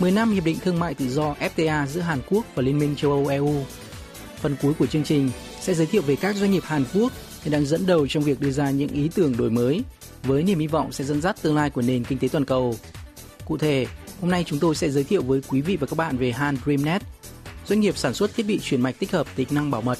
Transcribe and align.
10 0.00 0.10
năm 0.10 0.32
Hiệp 0.32 0.44
định 0.44 0.58
Thương 0.58 0.78
mại 0.78 0.94
Tự 0.94 1.08
do 1.08 1.34
FTA 1.40 1.86
giữa 1.86 2.00
Hàn 2.00 2.18
Quốc 2.30 2.44
và 2.54 2.62
Liên 2.62 2.78
minh 2.78 2.96
châu 2.96 3.10
Âu 3.10 3.26
EU. 3.26 3.54
Phần 4.36 4.56
cuối 4.62 4.72
của 4.78 4.86
chương 4.86 5.04
trình 5.04 5.30
sẽ 5.60 5.74
giới 5.74 5.86
thiệu 5.86 6.02
về 6.02 6.16
các 6.16 6.36
doanh 6.36 6.50
nghiệp 6.50 6.62
Hàn 6.66 6.84
Quốc 6.94 7.12
hiện 7.42 7.52
đang 7.52 7.66
dẫn 7.66 7.86
đầu 7.86 8.06
trong 8.06 8.22
việc 8.22 8.40
đưa 8.40 8.50
ra 8.50 8.70
những 8.70 8.88
ý 8.88 9.10
tưởng 9.14 9.36
đổi 9.36 9.50
mới 9.50 9.82
với 10.22 10.42
niềm 10.42 10.58
hy 10.58 10.66
vọng 10.66 10.92
sẽ 10.92 11.04
dẫn 11.04 11.20
dắt 11.20 11.36
tương 11.42 11.56
lai 11.56 11.70
của 11.70 11.82
nền 11.82 12.04
kinh 12.04 12.18
tế 12.18 12.28
toàn 12.28 12.44
cầu. 12.44 12.74
Cụ 13.44 13.58
thể, 13.58 13.86
hôm 14.20 14.30
nay 14.30 14.44
chúng 14.46 14.58
tôi 14.58 14.74
sẽ 14.74 14.90
giới 14.90 15.04
thiệu 15.04 15.22
với 15.22 15.40
quý 15.48 15.60
vị 15.60 15.76
và 15.76 15.86
các 15.86 15.96
bạn 15.96 16.16
về 16.16 16.32
Han 16.32 16.56
Dreamnet, 16.64 17.02
doanh 17.66 17.80
nghiệp 17.80 17.96
sản 17.96 18.14
xuất 18.14 18.34
thiết 18.34 18.46
bị 18.46 18.58
truyền 18.62 18.80
mạch 18.80 18.98
tích 18.98 19.12
hợp 19.12 19.26
tính 19.36 19.48
năng 19.50 19.70
bảo 19.70 19.82
mật 19.82 19.98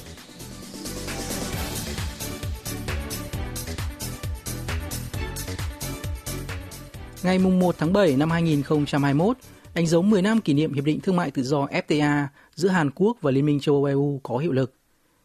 Ngày 7.23 7.39
1 7.39 7.75
tháng 7.77 7.93
7 7.93 8.15
năm 8.15 8.31
2021, 8.31 9.37
đánh 9.73 9.87
dấu 9.87 10.01
10 10.01 10.21
năm 10.21 10.41
kỷ 10.41 10.53
niệm 10.53 10.73
Hiệp 10.73 10.83
định 10.83 10.99
Thương 10.99 11.15
mại 11.15 11.31
Tự 11.31 11.43
do 11.43 11.65
FTA 11.65 12.25
giữa 12.55 12.69
Hàn 12.69 12.89
Quốc 12.95 13.17
và 13.21 13.31
Liên 13.31 13.45
minh 13.45 13.59
châu 13.59 13.75
Âu 13.75 13.83
EU 13.83 14.19
có 14.23 14.37
hiệu 14.37 14.51
lực. 14.51 14.73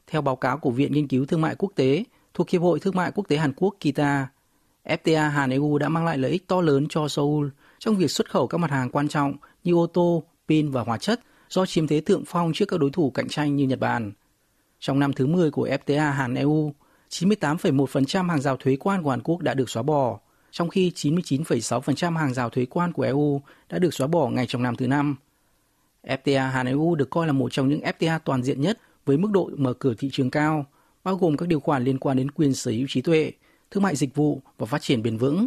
Theo 0.07 0.23
báo 0.23 0.37
cáo 0.37 0.59
của 0.59 0.71
Viện 0.71 0.93
Nghiên 0.93 1.09
cứu 1.09 1.27
Thương 1.27 1.41
mại 1.41 1.55
Quốc 1.55 1.73
tế 1.75 2.05
thuộc 2.35 2.51
Hiệp 2.51 2.63
hội 2.63 2.81
Thương 2.81 2.97
mại 2.97 3.13
Quốc 3.15 3.29
tế 3.29 3.37
Hàn 3.37 3.53
Quốc 3.53 3.75
KITA, 3.81 4.29
FTA 4.85 5.29
Hàn 5.29 5.51
EU 5.51 5.79
đã 5.79 5.89
mang 5.89 6.05
lại 6.05 6.19
lợi 6.19 6.31
ích 6.31 6.49
to 6.49 6.61
lớn 6.61 6.87
cho 6.89 7.09
Seoul 7.09 7.49
trong 7.79 7.97
việc 7.97 8.11
xuất 8.11 8.31
khẩu 8.31 8.47
các 8.47 8.59
mặt 8.59 8.71
hàng 8.71 8.91
quan 8.91 9.09
trọng 9.09 9.37
như 9.65 9.75
ô 9.75 9.87
tô, 9.87 10.23
pin 10.49 10.71
và 10.71 10.83
hóa 10.83 10.99
chất 10.99 11.21
do 11.49 11.67
chiếm 11.67 11.87
thế 11.87 12.01
thượng 12.01 12.23
phong 12.27 12.53
trước 12.55 12.67
các 12.69 12.81
đối 12.81 12.91
thủ 12.91 13.11
cạnh 13.11 13.29
tranh 13.29 13.57
như 13.57 13.67
Nhật 13.67 13.81
Bản. 13.81 14.13
Trong 14.81 14.99
năm 14.99 15.13
thứ 15.13 15.27
10 15.27 15.51
của 15.51 15.69
FTA 15.69 16.13
Hàn 16.13 16.35
EU, 16.35 16.75
98,1% 17.11 18.29
hàng 18.29 18.41
rào 18.41 18.57
thuế 18.57 18.77
quan 18.77 19.03
của 19.03 19.11
Hàn 19.11 19.23
Quốc 19.23 19.43
đã 19.43 19.55
được 19.55 19.71
xóa 19.71 19.83
bỏ, 19.83 20.19
trong 20.57 20.69
khi 20.69 20.93
99,6% 20.95 22.17
hàng 22.17 22.35
rào 22.35 22.51
thuế 22.51 22.67
quan 22.67 22.93
của 22.93 23.03
EU 23.03 23.41
đã 23.69 23.79
được 23.79 23.95
xóa 23.95 24.07
bỏ 24.07 24.29
ngay 24.29 24.47
trong 24.47 24.63
năm 24.63 24.77
thứ 24.77 24.87
năm. 24.87 25.17
FTA 26.03 26.51
Hàn 26.51 26.67
EU 26.67 26.95
được 26.95 27.11
coi 27.11 27.27
là 27.27 27.33
một 27.33 27.53
trong 27.53 27.69
những 27.69 27.81
FTA 27.81 28.19
toàn 28.25 28.43
diện 28.43 28.61
nhất 28.61 28.79
với 29.07 29.17
mức 29.17 29.31
độ 29.31 29.51
mở 29.57 29.73
cửa 29.73 29.95
thị 29.99 30.09
trường 30.13 30.31
cao, 30.31 30.67
bao 31.05 31.17
gồm 31.17 31.37
các 31.37 31.49
điều 31.49 31.61
khoản 31.61 31.85
liên 31.85 31.99
quan 31.99 32.17
đến 32.17 32.31
quyền 32.31 32.55
sở 32.55 32.71
hữu 32.71 32.87
trí 32.89 33.01
tuệ, 33.03 33.33
thương 33.71 33.83
mại 33.83 33.97
dịch 33.97 34.15
vụ 34.15 34.43
và 34.59 34.67
phát 34.67 34.83
triển 34.83 35.03
bền 35.03 35.17
vững. 35.17 35.47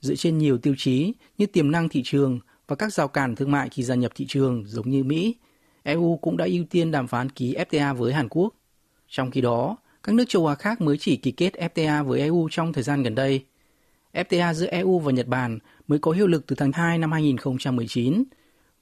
Dựa 0.00 0.14
trên 0.14 0.38
nhiều 0.38 0.58
tiêu 0.58 0.74
chí 0.78 1.12
như 1.38 1.46
tiềm 1.46 1.70
năng 1.70 1.88
thị 1.88 2.02
trường 2.04 2.40
và 2.66 2.76
các 2.76 2.92
rào 2.92 3.08
cản 3.08 3.36
thương 3.36 3.50
mại 3.50 3.68
khi 3.68 3.82
gia 3.82 3.94
nhập 3.94 4.12
thị 4.14 4.26
trường 4.28 4.64
giống 4.66 4.90
như 4.90 5.04
Mỹ, 5.04 5.34
EU 5.82 6.16
cũng 6.22 6.36
đã 6.36 6.44
ưu 6.44 6.64
tiên 6.70 6.90
đàm 6.90 7.06
phán 7.06 7.30
ký 7.30 7.54
FTA 7.54 7.94
với 7.94 8.12
Hàn 8.12 8.28
Quốc. 8.28 8.54
Trong 9.08 9.30
khi 9.30 9.40
đó, 9.40 9.76
các 10.02 10.14
nước 10.14 10.24
châu 10.28 10.46
Á 10.46 10.54
khác 10.54 10.80
mới 10.80 10.98
chỉ 10.98 11.16
ký 11.16 11.30
kết 11.30 11.54
FTA 11.74 12.04
với 12.04 12.20
EU 12.20 12.48
trong 12.50 12.72
thời 12.72 12.82
gian 12.82 13.02
gần 13.02 13.14
đây– 13.14 13.44
FTA 14.12 14.52
giữa 14.52 14.66
EU 14.66 14.98
và 14.98 15.12
Nhật 15.12 15.26
Bản 15.26 15.58
mới 15.88 15.98
có 15.98 16.10
hiệu 16.12 16.26
lực 16.26 16.46
từ 16.46 16.56
tháng 16.56 16.72
2 16.72 16.98
năm 16.98 17.12
2019. 17.12 18.24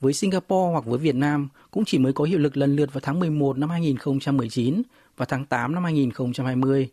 Với 0.00 0.12
Singapore 0.12 0.72
hoặc 0.72 0.84
với 0.84 0.98
Việt 0.98 1.14
Nam 1.14 1.48
cũng 1.70 1.84
chỉ 1.84 1.98
mới 1.98 2.12
có 2.12 2.24
hiệu 2.24 2.38
lực 2.38 2.56
lần 2.56 2.76
lượt 2.76 2.92
vào 2.92 3.00
tháng 3.00 3.20
11 3.20 3.58
năm 3.58 3.70
2019 3.70 4.82
và 5.16 5.26
tháng 5.26 5.44
8 5.44 5.74
năm 5.74 5.84
2020. 5.84 6.90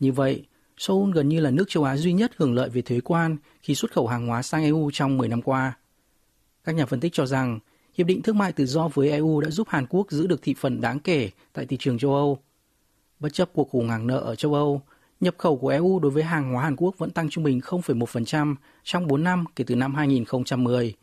Như 0.00 0.12
vậy, 0.12 0.44
Seoul 0.78 1.12
gần 1.12 1.28
như 1.28 1.40
là 1.40 1.50
nước 1.50 1.64
châu 1.68 1.84
Á 1.84 1.96
duy 1.96 2.12
nhất 2.12 2.32
hưởng 2.36 2.54
lợi 2.54 2.68
về 2.68 2.82
thuế 2.82 3.00
quan 3.00 3.36
khi 3.62 3.74
xuất 3.74 3.92
khẩu 3.92 4.06
hàng 4.06 4.26
hóa 4.26 4.42
sang 4.42 4.64
EU 4.64 4.90
trong 4.92 5.18
10 5.18 5.28
năm 5.28 5.42
qua. 5.42 5.72
Các 6.64 6.74
nhà 6.74 6.86
phân 6.86 7.00
tích 7.00 7.12
cho 7.12 7.26
rằng, 7.26 7.58
Hiệp 7.94 8.06
định 8.06 8.22
Thương 8.22 8.38
mại 8.38 8.52
Tự 8.52 8.66
do 8.66 8.88
với 8.94 9.10
EU 9.10 9.40
đã 9.40 9.50
giúp 9.50 9.68
Hàn 9.70 9.86
Quốc 9.86 10.10
giữ 10.10 10.26
được 10.26 10.42
thị 10.42 10.54
phần 10.58 10.80
đáng 10.80 10.98
kể 10.98 11.30
tại 11.52 11.66
thị 11.66 11.76
trường 11.80 11.98
châu 11.98 12.14
Âu. 12.14 12.38
Bất 13.20 13.32
chấp 13.32 13.50
cuộc 13.52 13.70
khủng 13.70 13.88
hoảng 13.88 14.06
nợ 14.06 14.18
ở 14.18 14.34
châu 14.34 14.54
Âu, 14.54 14.82
Nhập 15.24 15.34
khẩu 15.38 15.56
của 15.56 15.68
EU 15.68 15.98
đối 15.98 16.10
với 16.10 16.22
hàng 16.22 16.52
hóa 16.52 16.62
Hàn 16.62 16.76
Quốc 16.76 16.98
vẫn 16.98 17.10
tăng 17.10 17.28
trung 17.30 17.44
bình 17.44 17.60
0,1% 17.60 18.54
trong 18.82 19.06
4 19.06 19.24
năm 19.24 19.44
kể 19.56 19.64
từ 19.66 19.76
năm 19.76 19.94
2010. 19.94 20.94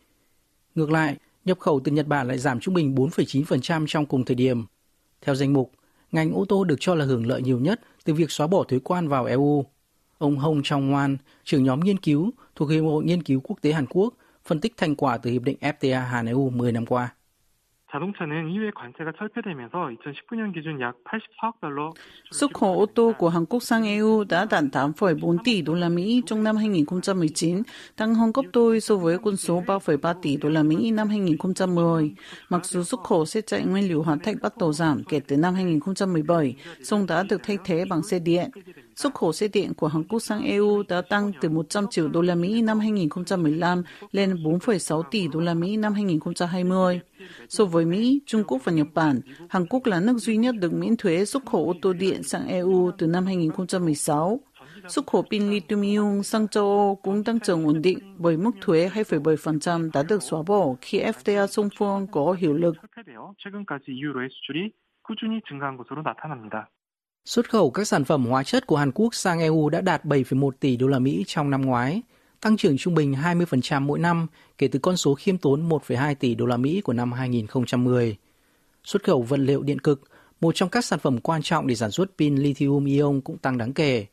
Ngược 0.75 0.91
lại, 0.91 1.15
nhập 1.45 1.59
khẩu 1.59 1.79
từ 1.83 1.91
Nhật 1.91 2.07
Bản 2.07 2.27
lại 2.27 2.37
giảm 2.37 2.59
trung 2.59 2.73
bình 2.73 2.95
4,9% 2.95 3.85
trong 3.87 4.05
cùng 4.05 4.25
thời 4.25 4.35
điểm. 4.35 4.65
Theo 5.21 5.35
danh 5.35 5.53
mục, 5.53 5.71
ngành 6.11 6.33
ô 6.33 6.45
tô 6.45 6.63
được 6.63 6.75
cho 6.79 6.95
là 6.95 7.05
hưởng 7.05 7.27
lợi 7.27 7.41
nhiều 7.41 7.59
nhất 7.59 7.81
từ 8.03 8.13
việc 8.13 8.31
xóa 8.31 8.47
bỏ 8.47 8.63
thuế 8.63 8.79
quan 8.79 9.07
vào 9.07 9.25
EU. 9.25 9.65
Ông 10.17 10.37
Hong 10.37 10.61
Chong 10.63 10.93
Wan, 10.93 11.17
trưởng 11.43 11.63
nhóm 11.63 11.79
nghiên 11.79 11.99
cứu 11.99 12.31
thuộc 12.55 12.69
Hiệp 12.69 12.83
hội 12.83 13.03
Nghiên 13.03 13.23
cứu 13.23 13.39
Quốc 13.43 13.57
tế 13.61 13.71
Hàn 13.71 13.85
Quốc, 13.89 14.13
phân 14.45 14.59
tích 14.59 14.73
thành 14.77 14.95
quả 14.95 15.17
từ 15.17 15.31
Hiệp 15.31 15.43
định 15.43 15.57
FTA 15.61 16.05
Hàn 16.05 16.25
EU 16.25 16.49
10 16.49 16.71
năm 16.71 16.85
qua. 16.85 17.13
자동차는 17.92 18.50
이외 18.50 18.70
관세가 18.72 19.12
철폐되면서 19.16 19.88
2019년 19.88 20.52
기준 20.52 20.80
약 20.80 20.96
84억 21.04 21.60
달러. 21.60 21.92
Xuất 22.30 22.52
khẩu 22.52 22.78
ô 22.80 22.86
tô 22.86 23.12
của 23.18 23.28
Hàn 23.28 23.44
Quốc 23.46 23.62
sang 23.62 23.84
EU 23.84 24.24
đã 24.24 24.46
đạt 24.50 24.64
8,4 24.64 25.38
tỷ 25.44 25.62
đô 25.62 25.74
la 25.74 25.88
Mỹ 25.88 26.22
trong 26.26 26.44
năm 26.44 26.56
2019, 26.56 27.62
tăng 27.96 28.14
hơn 28.14 28.32
gấp 28.34 28.42
đôi 28.52 28.80
so 28.80 28.96
với 28.96 29.18
con 29.18 29.36
số 29.36 29.62
3,3 29.66 30.14
tỷ 30.22 30.36
đô 30.36 30.48
la 30.48 30.62
Mỹ 30.62 30.90
năm 30.90 31.08
2010. 31.08 32.14
Mặc 32.48 32.64
dù 32.64 32.82
xuất 32.82 33.00
khẩu 33.00 33.24
xe 33.26 33.40
chạy 33.40 33.64
nguyên 33.64 33.88
liệu 33.88 34.02
hóa 34.02 34.16
thạch 34.22 34.36
bắt 34.42 34.52
đầu 34.58 34.72
giảm 34.72 35.04
kể 35.04 35.20
từ 35.20 35.36
năm 35.36 35.54
2017, 35.54 36.56
song 36.82 37.06
đã 37.06 37.22
được 37.22 37.40
thay 37.42 37.58
thế 37.64 37.84
bằng 37.90 38.02
xe 38.02 38.18
điện. 38.18 38.50
Xuất 39.01 39.13
khẩu 39.13 39.33
xe 39.33 39.47
điện 39.47 39.73
của 39.73 39.87
Hàn 39.87 40.03
Quốc 40.03 40.19
sang 40.19 40.45
EU 40.45 40.83
đã 40.83 41.01
tăng 41.01 41.31
từ 41.41 41.49
100 41.49 41.85
triệu 41.89 42.07
đô 42.07 42.21
la 42.21 42.35
Mỹ 42.35 42.61
năm 42.61 42.79
2015 42.79 43.83
lên 44.11 44.33
4,6 44.33 45.03
tỷ 45.11 45.27
đô 45.27 45.39
la 45.39 45.53
Mỹ 45.53 45.77
năm 45.77 45.93
2020. 45.93 46.99
So 47.49 47.65
với 47.65 47.85
Mỹ, 47.85 48.21
Trung 48.25 48.43
Quốc 48.47 48.61
và 48.63 48.71
Nhật 48.71 48.87
Bản, 48.93 49.21
Hàn 49.49 49.65
Quốc 49.65 49.85
là 49.85 49.99
nước 49.99 50.17
duy 50.17 50.37
nhất 50.37 50.55
được 50.59 50.73
miễn 50.73 50.97
thuế 50.97 51.25
xuất 51.25 51.45
khẩu 51.45 51.67
ô 51.67 51.73
tô 51.81 51.93
điện 51.93 52.23
sang 52.23 52.47
EU 52.47 52.91
từ 52.97 53.07
năm 53.07 53.25
2016. 53.25 54.39
Xuất 54.87 55.07
khẩu 55.07 55.21
pin 55.31 55.49
lithium 55.49 56.21
sang 56.21 56.47
châu 56.47 56.65
Âu 56.65 56.99
cũng 57.03 57.23
tăng 57.23 57.39
trưởng 57.39 57.65
ổn 57.65 57.81
định 57.81 57.99
bởi 58.17 58.37
mức 58.37 58.51
thuế 58.61 58.89
2,7% 58.93 59.89
đã 59.93 60.03
được 60.03 60.23
xóa 60.23 60.43
bỏ 60.47 60.75
khi 60.81 60.99
FTA 60.99 61.47
song 61.47 61.69
phương 61.77 62.07
có 62.11 62.35
hiệu 62.39 62.53
lực. 62.53 62.75
Xuất 67.25 67.49
khẩu 67.49 67.71
các 67.71 67.87
sản 67.87 68.05
phẩm 68.05 68.25
hóa 68.25 68.43
chất 68.43 68.67
của 68.67 68.77
Hàn 68.77 68.91
Quốc 68.91 69.15
sang 69.15 69.39
EU 69.39 69.69
đã 69.69 69.81
đạt 69.81 70.05
7,1 70.05 70.51
tỷ 70.59 70.77
đô 70.77 70.87
la 70.87 70.99
Mỹ 70.99 71.23
trong 71.27 71.49
năm 71.49 71.61
ngoái, 71.61 72.01
tăng 72.41 72.57
trưởng 72.57 72.77
trung 72.77 72.95
bình 72.95 73.13
20% 73.13 73.81
mỗi 73.81 73.99
năm 73.99 74.27
kể 74.57 74.67
từ 74.67 74.79
con 74.79 74.97
số 74.97 75.15
khiêm 75.15 75.37
tốn 75.37 75.69
1,2 75.69 76.15
tỷ 76.15 76.35
đô 76.35 76.45
la 76.45 76.57
Mỹ 76.57 76.81
của 76.81 76.93
năm 76.93 77.11
2010. 77.11 78.17
Xuất 78.83 79.03
khẩu 79.03 79.21
vật 79.21 79.39
liệu 79.39 79.63
điện 79.63 79.79
cực, 79.79 80.01
một 80.41 80.55
trong 80.55 80.69
các 80.69 80.85
sản 80.85 80.99
phẩm 80.99 81.19
quan 81.19 81.41
trọng 81.41 81.67
để 81.67 81.75
sản 81.75 81.91
xuất 81.91 82.17
pin 82.17 82.35
lithium 82.35 82.85
ion 82.85 83.21
cũng 83.21 83.37
tăng 83.37 83.57
đáng 83.57 83.73
kể. 83.73 84.05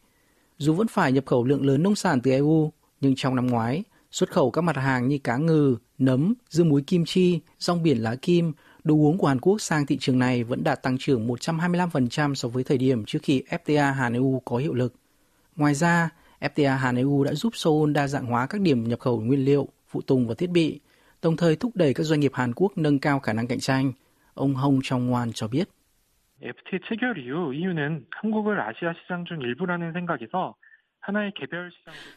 Dù 0.58 0.74
vẫn 0.74 0.88
phải 0.88 1.12
nhập 1.12 1.26
khẩu 1.26 1.44
lượng 1.44 1.66
lớn 1.66 1.82
nông 1.82 1.94
sản 1.94 2.20
từ 2.20 2.30
EU, 2.30 2.72
nhưng 3.00 3.14
trong 3.16 3.36
năm 3.36 3.46
ngoái, 3.46 3.82
xuất 4.10 4.30
khẩu 4.30 4.50
các 4.50 4.62
mặt 4.62 4.76
hàng 4.76 5.08
như 5.08 5.18
cá 5.18 5.36
ngừ, 5.36 5.76
nấm, 5.98 6.34
dưa 6.48 6.64
muối 6.64 6.82
kim 6.82 7.04
chi, 7.04 7.40
rong 7.58 7.82
biển 7.82 8.02
lá 8.02 8.14
kim, 8.14 8.52
đồ 8.83 8.95
uống 8.95 9.17
của 9.17 9.27
Hàn 9.27 9.39
Quốc 9.39 9.61
sang 9.61 9.85
thị 9.85 9.97
trường 9.97 10.19
này 10.19 10.43
vẫn 10.43 10.63
đạt 10.63 10.83
tăng 10.83 10.97
trưởng 10.97 11.27
125% 11.27 12.33
so 12.33 12.49
với 12.49 12.63
thời 12.63 12.77
điểm 12.77 13.05
trước 13.05 13.19
khi 13.23 13.43
FTA 13.49 13.93
Hàn 13.93 14.13
EU 14.13 14.41
có 14.45 14.57
hiệu 14.57 14.73
lực. 14.73 14.93
Ngoài 15.55 15.73
ra, 15.73 16.09
FTA 16.39 16.77
Hàn 16.77 16.95
EU 16.95 17.23
đã 17.23 17.33
giúp 17.33 17.55
Seoul 17.55 17.91
đa 17.91 18.07
dạng 18.07 18.25
hóa 18.25 18.47
các 18.47 18.61
điểm 18.61 18.83
nhập 18.83 18.99
khẩu 18.99 19.21
nguyên 19.21 19.45
liệu, 19.45 19.67
phụ 19.87 20.01
tùng 20.01 20.27
và 20.27 20.35
thiết 20.37 20.49
bị, 20.49 20.79
đồng 21.21 21.37
thời 21.37 21.55
thúc 21.55 21.71
đẩy 21.75 21.93
các 21.93 22.03
doanh 22.03 22.19
nghiệp 22.19 22.31
Hàn 22.33 22.53
Quốc 22.55 22.77
nâng 22.77 22.99
cao 22.99 23.19
khả 23.19 23.33
năng 23.33 23.47
cạnh 23.47 23.59
tranh. 23.59 23.91
Ông 24.33 24.55
Hong 24.55 24.79
Chong 24.83 25.13
Wan 25.13 25.31
cho 25.33 25.47
biết. 25.47 25.69
FTA 26.41 26.79
체결 26.89 27.17
이후 27.17 27.53
EU는 27.53 28.05
한국을 28.09 28.59
아시아 28.59 28.93
시장 28.93 29.23
중 29.23 29.39
일부라는 29.39 29.93
생각에서 29.93 30.55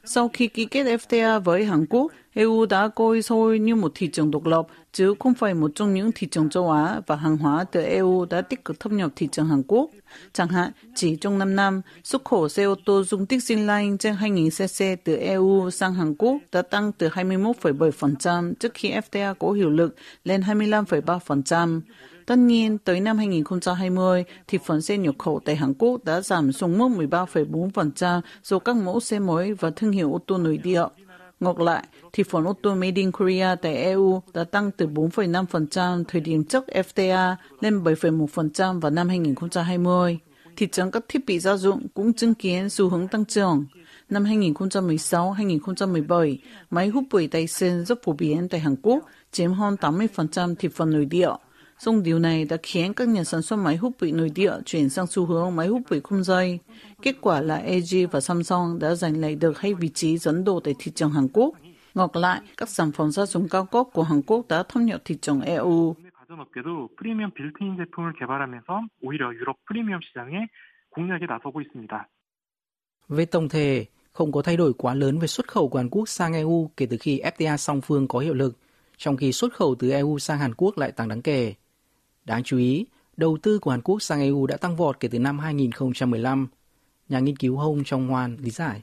sau 0.03 0.29
khi 0.33 0.47
ký 0.47 0.65
kết 0.65 0.83
FTA 0.83 1.39
với 1.39 1.65
Hàn 1.65 1.85
Quốc, 1.85 2.11
EU 2.33 2.65
đã 2.65 2.87
coi 2.87 3.21
Seoul 3.21 3.57
như 3.57 3.75
một 3.75 3.91
thị 3.95 4.07
trường 4.07 4.31
độc 4.31 4.45
lập, 4.45 4.67
chứ 4.91 5.13
không 5.19 5.33
phải 5.33 5.53
một 5.53 5.71
trong 5.75 5.93
những 5.93 6.11
thị 6.15 6.27
trường 6.31 6.49
châu 6.49 6.71
Á 6.71 7.01
và 7.07 7.15
hàng 7.15 7.37
hóa 7.37 7.63
từ 7.71 7.81
EU 7.81 8.25
đã 8.25 8.41
tích 8.41 8.65
cực 8.65 8.79
thâm 8.79 8.97
nhập 8.97 9.11
thị 9.15 9.27
trường 9.31 9.47
Hàn 9.47 9.63
Quốc. 9.67 9.89
Chẳng 10.33 10.47
hạn, 10.47 10.71
chỉ 10.95 11.15
trong 11.15 11.39
5 11.39 11.55
năm, 11.55 11.81
xuất 12.03 12.25
khẩu 12.25 12.49
xe 12.49 12.63
ô 12.63 12.75
tô 12.85 13.03
dung 13.03 13.25
tích 13.25 13.43
xin 13.43 13.67
lanh 13.67 13.97
trên 13.97 14.15
2.000cc 14.15 14.97
từ 15.03 15.15
EU 15.15 15.69
sang 15.69 15.93
Hàn 15.93 16.15
Quốc 16.15 16.37
đã 16.51 16.61
tăng 16.61 16.91
từ 16.91 17.09
21,7% 17.09 18.53
trước 18.59 18.73
khi 18.73 18.91
FTA 18.91 19.33
có 19.33 19.51
hiệu 19.51 19.69
lực 19.69 19.95
lên 20.23 20.41
25,3%. 20.41 21.81
Tất 22.25 22.35
nhiên, 22.35 22.77
tới 22.77 22.99
năm 22.99 23.17
2020, 23.17 24.23
thì 24.47 24.57
phần 24.65 24.81
xe 24.81 24.97
nhập 24.97 25.15
khẩu 25.19 25.39
tại 25.45 25.55
Hàn 25.55 25.73
Quốc 25.73 26.03
đã 26.03 26.21
giảm 26.21 26.51
xuống 26.51 26.77
mức 26.77 26.87
13,4% 26.87 28.21
do 28.43 28.59
các 28.59 28.75
mẫu 28.75 28.99
xe 28.99 29.19
mới 29.19 29.53
và 29.53 29.71
thương 29.75 29.91
hiệu 29.91 30.13
ô 30.13 30.19
tô 30.27 30.37
nội 30.37 30.57
địa. 30.57 30.83
Ngược 31.39 31.59
lại, 31.59 31.83
thị 32.13 32.23
phần 32.29 32.45
ô 32.45 32.53
tô 32.61 32.75
Made 32.75 32.91
in 32.95 33.11
Korea 33.11 33.55
tại 33.55 33.75
EU 33.75 34.21
đã 34.33 34.43
tăng 34.43 34.71
từ 34.71 34.87
4,5% 34.87 36.03
thời 36.07 36.21
điểm 36.21 36.43
trước 36.43 36.63
FTA 36.67 37.35
lên 37.61 37.83
7,1% 37.83 38.79
vào 38.79 38.91
năm 38.91 39.09
2020. 39.09 40.19
Thị 40.57 40.67
trường 40.67 40.91
các 40.91 41.05
thiết 41.07 41.25
bị 41.25 41.39
gia 41.39 41.57
dụng 41.57 41.87
cũng 41.93 42.13
chứng 42.13 42.33
kiến 42.33 42.69
xu 42.69 42.89
hướng 42.89 43.07
tăng 43.07 43.25
trưởng. 43.25 43.65
Năm 44.09 44.23
2016-2017, 44.23 46.37
máy 46.69 46.87
hút 46.87 47.03
bụi 47.11 47.29
Dyson 47.31 47.85
rất 47.85 48.03
phổ 48.03 48.13
biến 48.13 48.49
tại 48.49 48.59
Hàn 48.59 48.75
Quốc, 48.81 49.05
chiếm 49.31 49.53
hơn 49.53 49.75
80% 49.81 50.55
thị 50.55 50.69
phần 50.73 50.91
nội 50.91 51.05
địa. 51.05 51.31
Song 51.83 52.03
điều 52.03 52.19
này 52.19 52.45
đã 52.45 52.57
khiến 52.63 52.93
các 52.93 53.07
nhà 53.07 53.23
sản 53.23 53.41
xuất 53.41 53.57
máy 53.57 53.75
hút 53.75 53.93
bụi 54.01 54.11
nội 54.11 54.31
địa 54.35 54.53
chuyển 54.65 54.89
sang 54.89 55.07
xu 55.07 55.25
hướng 55.25 55.55
máy 55.55 55.67
hút 55.67 55.81
bụi 55.89 56.01
không 56.03 56.23
dây. 56.23 56.59
Kết 57.01 57.15
quả 57.21 57.41
là 57.41 57.63
LG 57.63 58.07
và 58.11 58.19
Samsung 58.19 58.79
đã 58.79 58.95
giành 58.95 59.21
lại 59.21 59.35
được 59.35 59.59
hai 59.59 59.73
vị 59.73 59.89
trí 59.89 60.17
dẫn 60.17 60.43
đầu 60.43 60.59
tại 60.59 60.75
thị 60.79 60.91
trường 60.95 61.11
Hàn 61.11 61.27
Quốc. 61.33 61.55
Ngược 61.93 62.15
lại, 62.15 62.41
các 62.57 62.69
sản 62.69 62.91
phẩm 62.91 63.11
gia 63.11 63.25
dụng 63.25 63.47
cao 63.49 63.65
cấp 63.65 63.87
của 63.93 64.03
Hàn 64.03 64.21
Quốc 64.21 64.47
đã 64.47 64.63
thâm 64.63 64.85
nhập 64.85 65.01
thị 65.05 65.17
trường 65.21 65.41
EU. 65.41 65.95
Về 73.09 73.25
tổng 73.25 73.49
thể, 73.49 73.85
không 74.11 74.31
có 74.31 74.41
thay 74.41 74.57
đổi 74.57 74.73
quá 74.77 74.93
lớn 74.93 75.19
về 75.19 75.27
xuất 75.27 75.47
khẩu 75.47 75.69
của 75.69 75.77
Hàn 75.77 75.89
Quốc 75.89 76.09
sang 76.09 76.33
EU 76.33 76.71
kể 76.77 76.85
từ 76.85 76.97
khi 76.99 77.21
FTA 77.37 77.57
song 77.57 77.81
phương 77.81 78.07
có 78.07 78.19
hiệu 78.19 78.33
lực, 78.33 78.57
trong 78.97 79.17
khi 79.17 79.31
xuất 79.31 79.53
khẩu 79.53 79.75
từ 79.79 79.89
EU 79.91 80.19
sang 80.19 80.39
Hàn 80.39 80.53
Quốc 80.57 80.77
lại 80.77 80.91
tăng 80.91 81.07
đáng 81.07 81.21
kể. 81.21 81.53
Đáng 82.24 82.42
chú 82.42 82.58
ý, 82.58 82.86
đầu 83.16 83.38
tư 83.42 83.58
của 83.58 83.70
Hàn 83.70 83.80
Quốc 83.80 84.02
sang 84.02 84.20
EU 84.20 84.46
đã 84.46 84.56
tăng 84.56 84.76
vọt 84.76 85.00
kể 85.00 85.08
từ 85.08 85.18
năm 85.18 85.38
2015. 85.38 86.48
Nhà 87.08 87.18
nghiên 87.18 87.36
cứu 87.36 87.56
Hông 87.56 87.84
Trong 87.84 88.08
Hoan 88.08 88.36
lý 88.36 88.50
giải. 88.50 88.82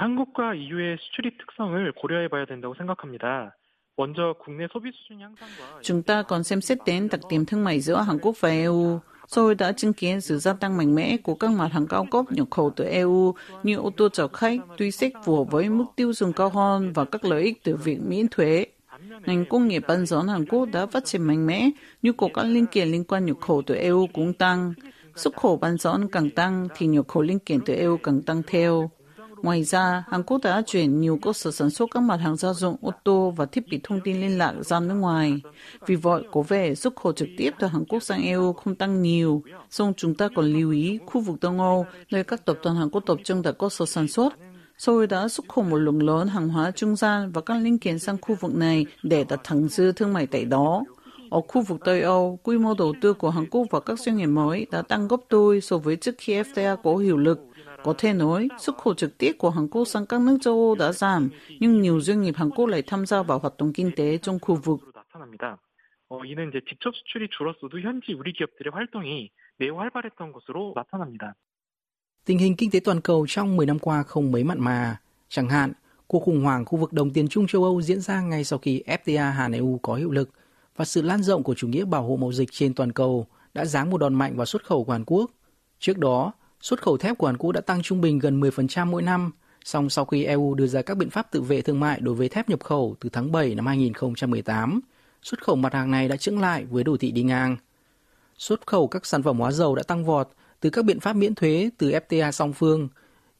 한국과 0.00 0.54
EU의 0.54 0.96
수출입 0.96 1.36
특성을 1.38 1.92
고려해 1.92 2.28
봐야 2.28 2.46
된다고 2.46 2.74
생각합니다. 2.74 3.52
먼저 3.96 4.34
국내 4.38 4.66
소비 4.72 4.90
수준 4.92 5.20
향상과 5.20 5.80
Chúng 5.82 6.02
ta 6.02 6.22
còn 6.22 6.44
xem 6.44 6.60
xét 6.60 6.78
đến 6.86 7.08
đặc 7.10 7.20
điểm 7.30 7.44
thương 7.46 7.64
mại 7.64 7.80
giữa 7.80 8.00
Hàn 8.00 8.18
Quốc 8.22 8.40
và 8.40 8.48
EU. 8.48 9.00
Seoul 9.26 9.54
đã 9.54 9.72
chứng 9.72 9.92
kiến 9.92 10.20
sự 10.20 10.38
gia 10.38 10.52
tăng 10.52 10.76
mạnh 10.76 10.94
mẽ 10.94 11.16
của 11.16 11.34
các 11.34 11.50
mặt 11.50 11.72
hàng 11.72 11.86
cao 11.86 12.06
cấp 12.10 12.24
nhập 12.30 12.46
khẩu 12.50 12.70
từ 12.76 12.84
EU 12.84 13.34
như 13.62 13.76
ô 13.76 13.90
tô 13.96 14.08
chở 14.08 14.28
khách, 14.28 14.60
tuy 14.76 14.90
sách 14.90 15.12
phù 15.24 15.36
hợp 15.36 15.50
với 15.50 15.68
mức 15.68 15.84
tiêu 15.96 16.12
dùng 16.12 16.32
cao 16.32 16.48
hơn 16.48 16.92
và 16.92 17.04
các 17.04 17.24
lợi 17.24 17.42
ích 17.42 17.64
từ 17.64 17.76
việc 17.76 17.98
miễn 18.06 18.28
thuế. 18.28 18.66
Ngành 19.25 19.45
công 19.45 19.67
nghiệp 19.67 19.83
bán 19.87 20.05
dẫn 20.05 20.27
Hàn 20.27 20.45
Quốc 20.45 20.65
đã 20.65 20.85
phát 20.85 21.05
triển 21.05 21.21
mạnh 21.21 21.47
mẽ, 21.47 21.69
nhu 22.01 22.11
cầu 22.11 22.29
các 22.33 22.43
linh 22.43 22.65
kiện 22.65 22.87
liên 22.87 23.03
quan 23.03 23.25
nhập 23.25 23.37
khẩu 23.41 23.61
từ 23.65 23.75
EU 23.75 24.07
cũng 24.13 24.33
tăng. 24.33 24.73
Xuất 25.15 25.35
khẩu 25.35 25.57
bán 25.57 25.77
dẫn 25.77 26.07
càng 26.07 26.29
tăng 26.29 26.67
thì 26.77 26.87
nhập 26.87 27.07
khẩu 27.07 27.23
linh 27.23 27.39
kiện 27.39 27.59
từ 27.65 27.73
EU 27.73 27.97
càng 27.97 28.21
tăng 28.21 28.41
theo. 28.47 28.89
Ngoài 29.41 29.63
ra, 29.63 30.03
Hàn 30.07 30.23
Quốc 30.23 30.39
đã 30.43 30.61
chuyển 30.65 30.99
nhiều 30.99 31.19
cơ 31.21 31.33
sở 31.33 31.51
sản 31.51 31.69
xuất 31.69 31.89
các 31.91 32.03
mặt 32.03 32.15
hàng 32.15 32.35
gia 32.35 32.53
dụng 32.53 32.75
ô 32.81 32.91
tô 33.03 33.33
và 33.37 33.45
thiết 33.45 33.67
bị 33.69 33.79
thông 33.83 33.99
tin 34.03 34.21
liên 34.21 34.37
lạc 34.37 34.53
ra 34.61 34.79
nước 34.79 34.93
ngoài. 34.93 35.41
Vì 35.87 35.95
vậy, 35.95 36.23
có 36.31 36.41
vẻ 36.41 36.75
xuất 36.75 36.95
khẩu 36.95 37.13
trực 37.13 37.29
tiếp 37.37 37.51
từ 37.59 37.67
Hàn 37.67 37.85
Quốc 37.85 38.03
sang 38.03 38.23
EU 38.23 38.53
không 38.53 38.75
tăng 38.75 39.01
nhiều. 39.01 39.43
Song 39.69 39.93
chúng 39.97 40.15
ta 40.15 40.29
còn 40.35 40.45
lưu 40.45 40.71
ý 40.71 40.99
khu 41.05 41.21
vực 41.21 41.35
Đông 41.41 41.59
Âu, 41.59 41.85
nơi 42.11 42.23
các 42.23 42.45
tập 42.45 42.57
đoàn 42.63 42.75
Hàn 42.75 42.89
Quốc 42.89 43.03
tập 43.05 43.17
trung 43.23 43.43
tại 43.43 43.53
cơ 43.59 43.69
sở 43.69 43.85
sản 43.85 44.07
xuất. 44.07 44.33
Seoul 44.78 45.06
đã 45.06 45.28
xuất 45.28 45.48
khẩu 45.48 45.64
một 45.64 45.76
lượng 45.76 46.02
lớn 46.02 46.28
hàng 46.28 46.48
hóa 46.48 46.70
trung 46.70 46.96
gian 46.96 47.32
và 47.32 47.40
các 47.40 47.54
linh 47.62 47.78
kiện 47.78 47.98
sang 47.98 48.16
khu 48.20 48.34
vực 48.34 48.54
này 48.54 48.86
để 49.02 49.24
đạt 49.28 49.40
thẳng 49.44 49.68
dư 49.68 49.92
thương 49.92 50.12
mại 50.12 50.26
tại 50.26 50.44
đó. 50.44 50.84
Ở 51.30 51.40
khu 51.40 51.62
vực 51.62 51.80
Tây 51.84 52.02
Âu, 52.02 52.38
quy 52.42 52.58
mô 52.58 52.74
đầu 52.78 52.94
tư 53.00 53.14
của 53.14 53.30
Hàn 53.30 53.46
Quốc 53.50 53.66
vào 53.70 53.80
các 53.80 53.98
doanh 53.98 54.16
nghiệp 54.16 54.26
mới 54.26 54.66
đã 54.70 54.82
tăng 54.82 55.08
gấp 55.08 55.20
đôi 55.30 55.60
so 55.60 55.78
với 55.78 55.96
trước 55.96 56.14
khi 56.18 56.42
FTA 56.42 56.76
có 56.76 56.96
hiệu 56.96 57.16
lực. 57.16 57.40
Có 57.84 57.94
thể 57.98 58.12
nói, 58.12 58.48
xuất 58.58 58.78
khẩu 58.78 58.94
trực 58.94 59.18
tiếp 59.18 59.32
của 59.38 59.50
Hàn 59.50 59.68
Quốc 59.68 59.84
sang 59.84 60.06
các 60.06 60.20
nước 60.20 60.38
châu 60.40 60.54
Âu 60.54 60.74
đã 60.74 60.92
giảm, 60.92 61.28
nhưng 61.60 61.80
nhiều 61.80 62.00
doanh 62.00 62.22
nghiệp 62.22 62.34
Hàn 62.36 62.50
Quốc 62.50 62.66
lại 62.66 62.82
tham 62.82 63.06
gia 63.06 63.22
vào 63.22 63.38
hoạt 63.38 63.54
động 63.58 63.72
kinh 63.72 63.90
tế 63.96 64.18
trong 64.18 64.38
khu 64.38 64.54
vực. 64.54 64.80
나타납니다. 65.20 65.58
어, 66.08 66.24
이는 66.24 66.48
이제 66.48 66.60
직접 66.68 66.94
수출이 66.94 67.28
줄었어도 67.36 67.80
현지 67.80 68.12
우리 68.12 68.32
기업들의 68.32 68.72
활동이 68.72 69.30
매우 69.58 69.78
활발했던 69.78 70.32
것으로 70.32 70.72
나타납니다. 70.74 71.34
Tình 72.25 72.37
hình 72.37 72.55
kinh 72.55 72.71
tế 72.71 72.79
toàn 72.79 73.01
cầu 73.01 73.25
trong 73.29 73.57
10 73.57 73.65
năm 73.65 73.79
qua 73.79 74.03
không 74.03 74.31
mấy 74.31 74.43
mặn 74.43 74.59
mà. 74.59 74.97
Chẳng 75.29 75.49
hạn, 75.49 75.73
cuộc 76.07 76.23
khủng 76.23 76.43
hoảng 76.43 76.65
khu 76.65 76.77
vực 76.77 76.93
đồng 76.93 77.09
tiền 77.09 77.27
chung 77.27 77.47
châu 77.47 77.63
Âu 77.63 77.81
diễn 77.81 78.01
ra 78.01 78.21
ngay 78.21 78.43
sau 78.43 78.59
khi 78.59 78.83
FTA 78.87 79.31
Hàn-EU 79.31 79.79
có 79.81 79.95
hiệu 79.95 80.11
lực 80.11 80.29
và 80.75 80.85
sự 80.85 81.01
lan 81.01 81.23
rộng 81.23 81.43
của 81.43 81.53
chủ 81.53 81.67
nghĩa 81.67 81.85
bảo 81.85 82.03
hộ 82.03 82.15
mậu 82.15 82.31
dịch 82.31 82.51
trên 82.51 82.73
toàn 82.73 82.91
cầu 82.91 83.27
đã 83.53 83.65
giáng 83.65 83.89
một 83.89 83.97
đòn 83.97 84.13
mạnh 84.13 84.37
vào 84.37 84.45
xuất 84.45 84.65
khẩu 84.65 84.83
của 84.83 84.91
Hàn 84.91 85.03
Quốc. 85.05 85.31
Trước 85.79 85.97
đó, 85.97 86.31
xuất 86.61 86.81
khẩu 86.81 86.97
thép 86.97 87.17
của 87.17 87.27
Hàn 87.27 87.37
Quốc 87.37 87.51
đã 87.51 87.61
tăng 87.61 87.81
trung 87.81 88.01
bình 88.01 88.19
gần 88.19 88.41
10% 88.41 88.85
mỗi 88.85 89.01
năm, 89.01 89.31
song 89.63 89.89
sau 89.89 90.05
khi 90.05 90.23
EU 90.23 90.53
đưa 90.53 90.67
ra 90.67 90.81
các 90.81 90.97
biện 90.97 91.09
pháp 91.09 91.31
tự 91.31 91.41
vệ 91.41 91.61
thương 91.61 91.79
mại 91.79 91.99
đối 91.99 92.15
với 92.15 92.29
thép 92.29 92.49
nhập 92.49 92.63
khẩu 92.63 92.95
từ 92.99 93.09
tháng 93.09 93.31
7 93.31 93.55
năm 93.55 93.65
2018, 93.65 94.79
xuất 95.21 95.43
khẩu 95.43 95.55
mặt 95.55 95.73
hàng 95.73 95.91
này 95.91 96.07
đã 96.07 96.15
chững 96.15 96.39
lại 96.39 96.65
với 96.65 96.83
đồ 96.83 96.97
thị 96.97 97.11
đi 97.11 97.23
ngang. 97.23 97.57
Xuất 98.37 98.67
khẩu 98.67 98.87
các 98.87 99.05
sản 99.05 99.23
phẩm 99.23 99.39
hóa 99.39 99.51
dầu 99.51 99.75
đã 99.75 99.83
tăng 99.83 100.05
vọt 100.05 100.29
từ 100.64 100.70
các 100.70 100.84
biện 100.84 101.00
pháp 101.00 101.16
miễn 101.16 101.34
thuế 101.34 101.70
từ 101.78 101.90
FTA 101.90 102.30
song 102.30 102.52
phương, 102.52 102.88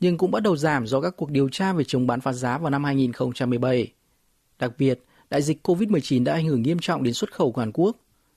nhưng 0.01 0.19
cũng 0.19 0.31
bắt 0.31 0.43
đầu 0.43 0.57
giảm 0.57 0.87
do 0.87 1.01
các 1.01 1.15
cuộc 1.17 1.31
điều 1.31 1.49
tra 1.49 1.73
về 1.73 1.85
chống 1.85 2.07
bán 2.07 2.21
phá 2.21 2.33
giá 2.33 2.59
vào 2.59 2.71
năm 2.71 2.85
2017. 2.85 3.93
Đặc 4.59 4.73
biệt, 4.79 5.01
đại 5.31 5.43
dịch 5.43 5.67
COVID-19 5.69 6.25
đã 6.25 6.33
ảnh 6.33 6.47
hưởng 6.47 6.63
nghiêm 6.63 6.79
trọng 6.79 7.03
đến 7.03 7.15
xuất 7.15 7.33
khẩu 7.33 7.53
của 7.53 7.61
Hàn 7.61 7.73
Quốc. 7.73 7.97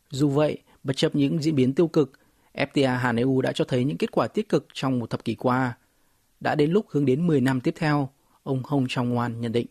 Dù 0.10 0.30
vậy, 0.30 0.58
bất 0.84 0.96
chấp 0.96 1.16
những 1.16 1.42
diễn 1.42 1.56
biến 1.56 1.74
tiêu 1.74 1.88
cực, 1.88 2.12
FTA 2.54 2.98
Hàn-EU 2.98 3.42
đã 3.42 3.52
cho 3.52 3.66
thấy 3.66 3.84
những 3.84 3.98
kết 3.98 4.12
quả 4.12 4.28
tích 4.28 4.50
cực 4.50 4.68
trong 4.74 5.00
một 5.00 5.10
thập 5.10 5.26
kỷ 5.26 5.36
qua. 5.36 5.74
Đã 6.40 6.56
đến 6.56 6.72
lúc 6.72 6.86
hướng 6.90 7.06
đến 7.06 7.28
10 7.28 7.42
năm 7.42 7.62
tiếp 7.62 7.74
theo, 7.78 8.10
ông 8.44 8.62
Hong 8.66 8.86
Chong-wan 8.86 9.40
nhận 9.40 9.52
định. 9.52 9.68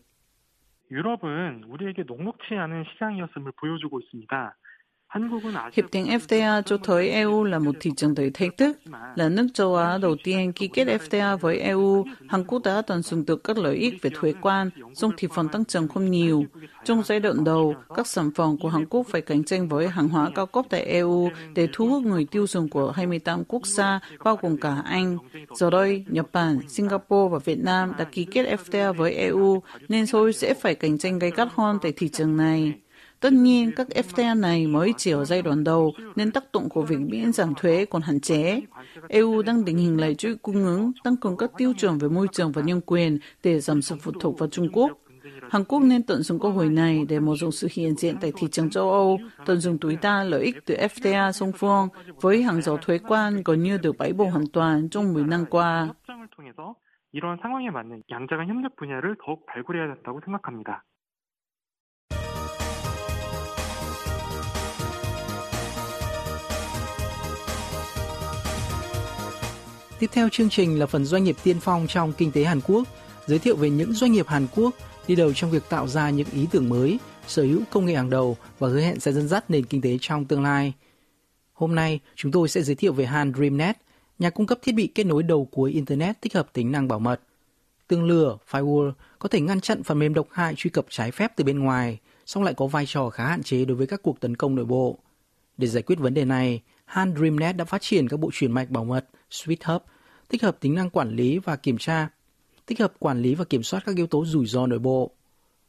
유럽은 0.91 1.63
우리에게 1.71 2.03
녹록치 2.05 2.53
않은 2.53 2.83
시장이었음을 2.83 3.51
보여주고 3.57 3.99
있습니다. 4.01 4.55
Hiệp 5.72 5.84
định 5.92 6.06
FTA 6.06 6.62
cho 6.62 6.76
thấy 6.76 7.10
EU 7.10 7.44
là 7.44 7.58
một 7.58 7.74
thị 7.80 7.90
trường 7.96 8.14
đầy 8.14 8.30
thách 8.30 8.56
thức. 8.56 8.78
Là 9.16 9.28
nước 9.28 9.46
châu 9.54 9.76
Á 9.76 9.98
đầu 9.98 10.16
tiên 10.24 10.52
ký 10.52 10.68
kết 10.68 10.84
FTA 10.84 11.36
với 11.36 11.58
EU, 11.58 12.04
Hàn 12.28 12.44
Quốc 12.44 12.62
đã 12.64 12.82
tận 12.82 13.02
dụng 13.02 13.24
được 13.26 13.44
các 13.44 13.58
lợi 13.58 13.76
ích 13.76 13.94
về 14.02 14.10
thuế 14.14 14.34
quan, 14.40 14.70
song 14.94 15.12
thị 15.16 15.28
phần 15.34 15.48
tăng 15.48 15.64
trưởng 15.64 15.88
không 15.88 16.10
nhiều. 16.10 16.44
Trong 16.84 17.02
giai 17.02 17.20
đoạn 17.20 17.44
đầu, 17.44 17.74
các 17.96 18.06
sản 18.06 18.30
phẩm 18.34 18.56
của 18.58 18.68
Hàn 18.68 18.86
Quốc 18.86 19.06
phải 19.10 19.20
cạnh 19.20 19.44
tranh 19.44 19.68
với 19.68 19.88
hàng 19.88 20.08
hóa 20.08 20.30
cao 20.34 20.46
cấp 20.46 20.64
tại 20.70 20.82
EU 20.82 21.30
để 21.54 21.68
thu 21.72 21.88
hút 21.88 22.02
người 22.02 22.24
tiêu 22.24 22.46
dùng 22.46 22.68
của 22.68 22.90
28 22.90 23.44
quốc 23.44 23.66
gia, 23.66 24.00
bao 24.24 24.38
gồm 24.42 24.56
cả 24.56 24.82
Anh. 24.84 25.18
Giờ 25.54 25.70
đây, 25.70 26.04
Nhật 26.08 26.26
Bản, 26.32 26.68
Singapore 26.68 27.32
và 27.32 27.38
Việt 27.44 27.58
Nam 27.58 27.92
đã 27.98 28.04
ký 28.04 28.24
kết 28.24 28.58
FTA 28.64 28.92
với 28.92 29.14
EU, 29.14 29.62
nên 29.88 30.06
Seoul 30.06 30.32
sẽ 30.32 30.54
phải 30.54 30.74
cạnh 30.74 30.98
tranh 30.98 31.18
gay 31.18 31.30
gắt 31.30 31.48
hơn 31.54 31.78
tại 31.82 31.92
thị 31.96 32.08
trường 32.08 32.36
này. 32.36 32.74
Tất 33.19 33.33
nhiên, 33.33 33.71
các 33.75 33.87
FTA 33.87 34.39
này 34.39 34.67
mới 34.67 34.93
chỉ 34.97 35.11
ở 35.11 35.25
giai 35.25 35.41
đoạn 35.41 35.63
đầu 35.63 35.93
nên 36.15 36.31
tác 36.31 36.43
động 36.53 36.69
của 36.69 36.81
việc 36.81 36.99
miễn 36.99 37.33
giảm 37.33 37.53
thuế 37.55 37.85
còn 37.85 38.01
hạn 38.01 38.19
chế. 38.19 38.61
EU 39.07 39.41
đang 39.41 39.65
định 39.65 39.77
hình 39.77 39.99
lại 39.99 40.15
chuỗi 40.15 40.35
cung 40.35 40.65
ứng, 40.65 40.91
tăng 41.03 41.17
cường 41.17 41.37
các 41.37 41.51
tiêu 41.57 41.73
chuẩn 41.77 41.97
về 41.97 42.07
môi 42.07 42.27
trường 42.31 42.51
và 42.51 42.61
nhân 42.61 42.81
quyền 42.85 43.17
để 43.43 43.59
giảm 43.59 43.81
sự 43.81 43.95
phụ 44.01 44.11
thuộc 44.19 44.39
vào 44.39 44.49
Trung 44.49 44.69
Quốc. 44.73 44.91
Hàn 45.49 45.63
Quốc 45.63 45.79
nên 45.79 46.03
tận 46.03 46.21
dụng 46.21 46.39
cơ 46.39 46.49
hội 46.49 46.69
này 46.69 47.05
để 47.09 47.19
mở 47.19 47.33
rộng 47.39 47.51
sự 47.51 47.67
hiện 47.71 47.95
diện 47.95 48.15
tại 48.21 48.31
thị 48.35 48.47
trường 48.51 48.69
châu 48.69 48.91
Âu, 48.91 49.19
tận 49.45 49.57
dụng 49.57 49.77
tối 49.77 49.97
đa 50.01 50.23
lợi 50.23 50.43
ích 50.43 50.55
từ 50.65 50.75
FTA 50.75 51.31
song 51.31 51.51
phương 51.51 51.87
với 52.21 52.43
hàng 52.43 52.61
rào 52.61 52.77
thuế 52.77 52.97
quan 52.97 53.41
gần 53.45 53.63
như 53.63 53.77
được 53.77 53.97
bãi 53.97 54.13
bỏ 54.13 54.25
hoàn 54.25 54.47
toàn 54.53 54.89
trong 54.89 55.13
10 55.13 55.23
năm 55.23 55.45
qua. 55.49 55.87
협상을 56.07 56.27
통해서 56.37 56.75
이러한 57.13 57.37
상황에 57.41 57.69
맞는 57.69 58.01
양자간 58.09 58.47
협력 58.47 58.75
분야를 58.75 59.15
더욱 59.23 59.45
발굴해야 59.45 59.85
된다고 59.93 60.19
생각합니다. 60.25 60.83
Tiếp 69.98 70.10
theo 70.12 70.28
chương 70.28 70.48
trình 70.48 70.78
là 70.78 70.86
phần 70.86 71.04
doanh 71.04 71.24
nghiệp 71.24 71.36
tiên 71.42 71.56
phong 71.60 71.86
trong 71.86 72.12
kinh 72.12 72.32
tế 72.32 72.44
Hàn 72.44 72.60
Quốc, 72.60 72.88
giới 73.26 73.38
thiệu 73.38 73.56
về 73.56 73.70
những 73.70 73.92
doanh 73.92 74.12
nghiệp 74.12 74.26
Hàn 74.28 74.46
Quốc 74.56 74.74
đi 75.08 75.16
đầu 75.16 75.32
trong 75.34 75.50
việc 75.50 75.62
tạo 75.68 75.86
ra 75.88 76.10
những 76.10 76.28
ý 76.32 76.46
tưởng 76.50 76.68
mới, 76.68 76.98
sở 77.26 77.42
hữu 77.42 77.60
công 77.70 77.86
nghệ 77.86 77.94
hàng 77.94 78.10
đầu 78.10 78.36
và 78.58 78.68
hứa 78.68 78.80
hẹn 78.80 79.00
sẽ 79.00 79.12
dẫn 79.12 79.28
dắt 79.28 79.50
nền 79.50 79.64
kinh 79.64 79.80
tế 79.80 79.98
trong 80.00 80.24
tương 80.24 80.42
lai. 80.42 80.72
Hôm 81.52 81.74
nay, 81.74 82.00
chúng 82.16 82.32
tôi 82.32 82.48
sẽ 82.48 82.62
giới 82.62 82.76
thiệu 82.76 82.92
về 82.92 83.04
Han 83.04 83.32
DreamNet, 83.36 83.76
nhà 84.18 84.30
cung 84.30 84.46
cấp 84.46 84.58
thiết 84.62 84.72
bị 84.72 84.86
kết 84.86 85.04
nối 85.04 85.22
đầu 85.22 85.44
cuối 85.44 85.72
Internet 85.72 86.20
tích 86.20 86.34
hợp 86.34 86.52
tính 86.52 86.72
năng 86.72 86.88
bảo 86.88 86.98
mật. 86.98 87.20
tương 87.88 88.04
lửa, 88.04 88.38
firewall 88.50 88.92
có 89.18 89.28
thể 89.28 89.40
ngăn 89.40 89.60
chặn 89.60 89.82
phần 89.82 89.98
mềm 89.98 90.14
độc 90.14 90.26
hại 90.30 90.54
truy 90.56 90.70
cập 90.70 90.86
trái 90.88 91.10
phép 91.10 91.32
từ 91.36 91.44
bên 91.44 91.58
ngoài, 91.58 91.98
song 92.26 92.42
lại 92.44 92.54
có 92.54 92.66
vai 92.66 92.86
trò 92.86 93.10
khá 93.10 93.26
hạn 93.26 93.42
chế 93.42 93.64
đối 93.64 93.76
với 93.76 93.86
các 93.86 94.02
cuộc 94.02 94.20
tấn 94.20 94.36
công 94.36 94.54
nội 94.54 94.64
bộ. 94.64 94.98
Để 95.56 95.66
giải 95.66 95.82
quyết 95.82 95.98
vấn 95.98 96.14
đề 96.14 96.24
này, 96.24 96.62
Han 96.84 97.14
DreamNet 97.16 97.56
đã 97.56 97.64
phát 97.64 97.82
triển 97.82 98.08
các 98.08 98.20
bộ 98.20 98.30
truyền 98.32 98.52
mạch 98.52 98.70
bảo 98.70 98.84
mật 98.84 99.04
Sweet 99.30 99.56
Hub, 99.64 99.82
tích 100.28 100.42
hợp 100.42 100.60
tính 100.60 100.74
năng 100.74 100.90
quản 100.90 101.16
lý 101.16 101.38
và 101.38 101.56
kiểm 101.56 101.78
tra, 101.78 102.08
tích 102.66 102.80
hợp 102.80 102.92
quản 102.98 103.22
lý 103.22 103.34
và 103.34 103.44
kiểm 103.44 103.62
soát 103.62 103.82
các 103.86 103.96
yếu 103.96 104.06
tố 104.06 104.24
rủi 104.26 104.46
ro 104.46 104.66
nội 104.66 104.78
bộ. 104.78 105.10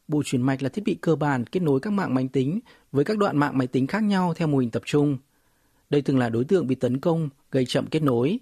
Bộ 0.07 0.23
truyền 0.25 0.41
mạch 0.41 0.63
là 0.63 0.69
thiết 0.69 0.83
bị 0.85 0.97
cơ 1.01 1.15
bản 1.15 1.45
kết 1.45 1.59
nối 1.59 1.79
các 1.79 1.93
mạng 1.93 2.13
máy 2.13 2.29
tính 2.33 2.59
với 2.91 3.05
các 3.05 3.17
đoạn 3.17 3.37
mạng 3.37 3.57
máy 3.57 3.67
tính 3.67 3.87
khác 3.87 4.03
nhau 4.03 4.33
theo 4.33 4.47
mô 4.47 4.57
hình 4.57 4.71
tập 4.71 4.81
trung. 4.85 5.17
Đây 5.89 6.01
từng 6.01 6.19
là 6.19 6.29
đối 6.29 6.45
tượng 6.45 6.67
bị 6.67 6.75
tấn 6.75 6.99
công, 6.99 7.29
gây 7.51 7.65
chậm 7.65 7.85
kết 7.87 8.03
nối. 8.03 8.39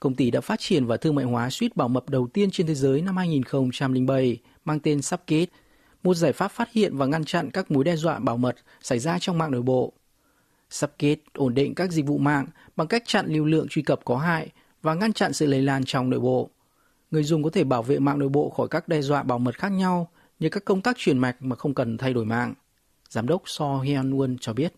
Công 0.00 0.14
ty 0.14 0.30
đã 0.30 0.40
phát 0.40 0.60
triển 0.60 0.86
và 0.86 0.96
thương 0.96 1.14
mại 1.14 1.24
hóa 1.24 1.50
suite 1.50 1.72
bảo 1.76 1.88
mật 1.88 2.08
đầu 2.08 2.26
tiên 2.26 2.50
trên 2.50 2.66
thế 2.66 2.74
giới 2.74 3.02
năm 3.02 3.16
2007 3.16 4.38
mang 4.64 4.80
tên 4.80 5.02
Subgate 5.02 5.46
một 6.02 6.14
giải 6.14 6.32
pháp 6.32 6.48
phát 6.48 6.72
hiện 6.72 6.96
và 6.96 7.06
ngăn 7.06 7.24
chặn 7.24 7.50
các 7.50 7.70
mối 7.70 7.84
đe 7.84 7.96
dọa 7.96 8.18
bảo 8.18 8.36
mật 8.36 8.56
xảy 8.82 8.98
ra 8.98 9.18
trong 9.18 9.38
mạng 9.38 9.50
nội 9.50 9.62
bộ 9.62 9.92
Subgate 10.73 11.21
ổn 11.33 11.53
định 11.53 11.75
các 11.75 11.91
dịch 11.91 12.05
vụ 12.05 12.17
mạng 12.17 12.47
bằng 12.75 12.87
cách 12.87 13.03
chặn 13.05 13.25
lưu 13.27 13.45
lượng 13.45 13.67
truy 13.69 13.81
cập 13.81 14.05
có 14.05 14.17
hại 14.17 14.49
và 14.81 14.93
ngăn 14.93 15.13
chặn 15.13 15.33
sự 15.33 15.45
lây 15.45 15.61
lan 15.61 15.83
trong 15.85 16.09
nội 16.09 16.19
bộ. 16.19 16.49
Người 17.11 17.23
dùng 17.23 17.43
có 17.43 17.49
thể 17.49 17.63
bảo 17.63 17.83
vệ 17.83 17.99
mạng 17.99 18.19
nội 18.19 18.29
bộ 18.29 18.49
khỏi 18.49 18.67
các 18.67 18.87
đe 18.87 19.01
dọa 19.01 19.23
bảo 19.23 19.39
mật 19.39 19.57
khác 19.57 19.69
nhau 19.69 20.09
như 20.39 20.49
các 20.49 20.65
công 20.65 20.81
tác 20.81 20.97
truyền 20.97 21.17
mạch 21.17 21.35
mà 21.39 21.55
không 21.55 21.73
cần 21.73 21.97
thay 21.97 22.13
đổi 22.13 22.25
mạng. 22.25 22.53
Giám 23.09 23.27
đốc 23.27 23.41
So 23.45 23.79
Hyun 23.79 24.17
Won 24.17 24.37
cho 24.41 24.53
biết. 24.53 24.73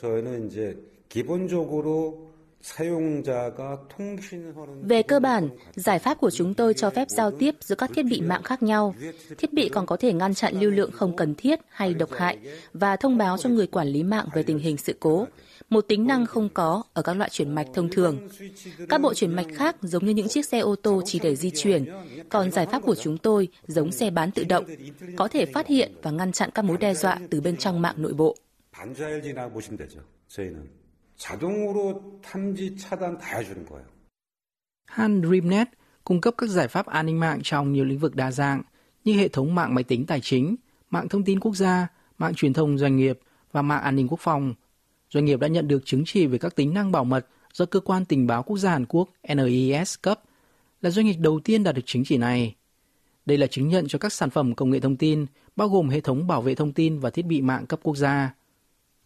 저희는 0.00 0.46
이제 0.46 0.76
기본적으로 1.08 2.28
về 4.83 5.03
cơ 5.03 5.19
bản, 5.19 5.49
giải 5.75 5.99
pháp 5.99 6.17
của 6.19 6.29
chúng 6.29 6.53
tôi 6.53 6.73
cho 6.73 6.89
phép 6.89 7.09
giao 7.09 7.31
tiếp 7.31 7.55
giữa 7.59 7.75
các 7.75 7.91
thiết 7.95 8.03
bị 8.03 8.21
mạng 8.21 8.43
khác 8.43 8.63
nhau. 8.63 8.95
Thiết 9.37 9.53
bị 9.53 9.69
còn 9.69 9.85
có 9.85 9.97
thể 9.97 10.13
ngăn 10.13 10.33
chặn 10.33 10.59
lưu 10.59 10.71
lượng 10.71 10.91
không 10.91 11.15
cần 11.15 11.35
thiết 11.35 11.59
hay 11.69 11.93
độc 11.93 12.11
hại 12.11 12.37
và 12.73 12.95
thông 12.95 13.17
báo 13.17 13.37
cho 13.37 13.49
người 13.49 13.67
quản 13.67 13.87
lý 13.87 14.03
mạng 14.03 14.25
về 14.33 14.43
tình 14.43 14.59
hình 14.59 14.77
sự 14.77 14.95
cố, 14.99 15.27
một 15.69 15.81
tính 15.87 16.07
năng 16.07 16.25
không 16.25 16.49
có 16.49 16.83
ở 16.93 17.01
các 17.01 17.13
loại 17.13 17.29
chuyển 17.29 17.55
mạch 17.55 17.67
thông 17.73 17.89
thường. 17.89 18.29
Các 18.89 19.01
bộ 19.01 19.13
chuyển 19.13 19.35
mạch 19.35 19.47
khác 19.55 19.75
giống 19.81 20.05
như 20.05 20.13
những 20.13 20.27
chiếc 20.27 20.45
xe 20.45 20.59
ô 20.59 20.75
tô 20.75 21.01
chỉ 21.05 21.19
để 21.19 21.35
di 21.35 21.51
chuyển, 21.55 21.85
còn 22.29 22.51
giải 22.51 22.67
pháp 22.71 22.81
của 22.83 22.95
chúng 22.95 23.17
tôi 23.17 23.47
giống 23.67 23.91
xe 23.91 24.09
bán 24.09 24.31
tự 24.31 24.43
động, 24.43 24.65
có 25.17 25.27
thể 25.27 25.45
phát 25.45 25.67
hiện 25.67 25.91
và 26.01 26.11
ngăn 26.11 26.31
chặn 26.31 26.49
các 26.53 26.65
mối 26.65 26.77
đe 26.77 26.93
dọa 26.93 27.19
từ 27.29 27.41
bên 27.41 27.57
trong 27.57 27.81
mạng 27.81 27.95
nội 27.97 28.13
bộ. 28.13 28.35
자동으로 31.16 32.20
탐지 32.22 32.76
차단 32.76 33.18
다 33.18 33.38
해주는 33.38 33.66
거예요. 33.66 33.84
Han 34.86 35.22
DreamNet 35.22 35.68
cung 36.04 36.20
cấp 36.20 36.34
các 36.38 36.50
giải 36.50 36.68
pháp 36.68 36.86
an 36.86 37.06
ninh 37.06 37.20
mạng 37.20 37.40
trong 37.42 37.72
nhiều 37.72 37.84
lĩnh 37.84 37.98
vực 37.98 38.16
đa 38.16 38.30
dạng 38.30 38.62
như 39.04 39.12
hệ 39.12 39.28
thống 39.28 39.54
mạng 39.54 39.74
máy 39.74 39.84
tính 39.84 40.06
tài 40.06 40.20
chính, 40.20 40.56
mạng 40.90 41.08
thông 41.08 41.24
tin 41.24 41.40
quốc 41.40 41.56
gia, 41.56 41.88
mạng 42.18 42.34
truyền 42.34 42.52
thông 42.52 42.78
doanh 42.78 42.96
nghiệp 42.96 43.18
và 43.52 43.62
mạng 43.62 43.82
an 43.82 43.96
ninh 43.96 44.08
quốc 44.08 44.20
phòng. 44.20 44.54
Doanh 45.10 45.24
nghiệp 45.24 45.40
đã 45.40 45.48
nhận 45.48 45.68
được 45.68 45.82
chứng 45.84 46.02
chỉ 46.06 46.26
về 46.26 46.38
các 46.38 46.56
tính 46.56 46.74
năng 46.74 46.92
bảo 46.92 47.04
mật 47.04 47.26
do 47.52 47.64
Cơ 47.64 47.80
quan 47.80 48.04
Tình 48.04 48.26
báo 48.26 48.42
Quốc 48.42 48.58
gia 48.58 48.70
Hàn 48.70 48.86
Quốc 48.86 49.08
NIS 49.34 49.94
cấp, 50.02 50.20
là 50.80 50.90
doanh 50.90 51.06
nghiệp 51.06 51.16
đầu 51.18 51.40
tiên 51.44 51.64
đạt 51.64 51.74
được 51.74 51.82
chứng 51.86 52.04
chỉ 52.04 52.16
này. 52.16 52.54
Đây 53.26 53.38
là 53.38 53.46
chứng 53.46 53.68
nhận 53.68 53.88
cho 53.88 53.98
các 53.98 54.12
sản 54.12 54.30
phẩm 54.30 54.54
công 54.54 54.70
nghệ 54.70 54.80
thông 54.80 54.96
tin, 54.96 55.26
bao 55.56 55.68
gồm 55.68 55.88
hệ 55.88 56.00
thống 56.00 56.26
bảo 56.26 56.42
vệ 56.42 56.54
thông 56.54 56.72
tin 56.72 56.98
và 56.98 57.10
thiết 57.10 57.26
bị 57.26 57.40
mạng 57.40 57.66
cấp 57.66 57.80
quốc 57.82 57.96
gia. 57.96 58.34